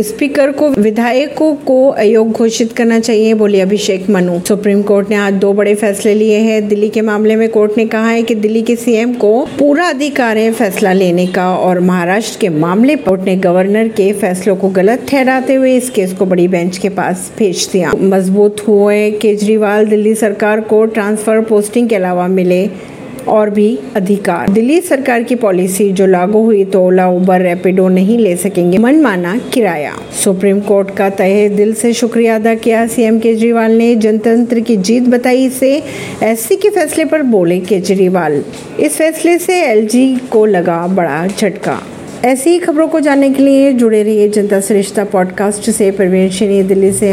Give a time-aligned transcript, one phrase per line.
[0.00, 5.34] Speaker को, विधायकों को अयोग्य घोषित करना चाहिए, बोले अभिषेक मनु। सुप्रीम कोर्ट ने आज
[5.34, 8.62] दो बड़े फैसले लिए हैं। दिल्ली के मामले में कोर्ट ने कहा है कि दिल्ली
[8.62, 13.36] के सीएम को पूरा अधिकार है फैसला लेने का और महाराष्ट्र के मामले कोर्ट ने
[13.36, 17.68] गवर्नर के फैसलों को गलत ठहराते हुए इस केस को बड़ी बेंच के पास भेज
[17.72, 22.66] दिया। मज़बूत हुए केजरीवाल, दिल्ली सरकार को ट्रांसफ़र पोस्टिंग के अलावा मिले
[23.28, 28.18] और भी अधिकार। दिल्ली सरकार की पॉलिसी जो लागू हुई तो ओला, उबर, रैपिडो नहीं
[28.18, 29.92] ले सकेंगे। मनमाना किराया।
[30.24, 35.02] सुप्रीम कोर्ट का तहे दिल से शुक्रिया अदा किया। सीएम केजरीवाल ने जनतंत्र की जीत
[35.02, 35.82] बताई इसे।
[36.22, 38.44] एससी के फैसले पर बोले केजरीवाल।
[38.80, 41.82] इस फैसले से एलजी को लगा बड़ा झटका।
[42.24, 46.92] ऐसी ही खबरों को जानने के लिए जुड़े रहिए जनता श्रेष्ठता पॉडकास्ट से। परवीन दिल्ली
[46.92, 47.12] से